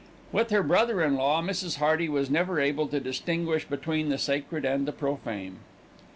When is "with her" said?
0.31-0.63